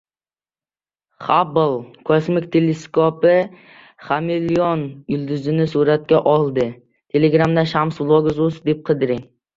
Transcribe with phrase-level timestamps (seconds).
[1.25, 1.73] Xabbl
[2.09, 3.35] kosmik teleskopi
[4.07, 4.83] Xameleon
[5.17, 6.67] yulduzni suratga oldi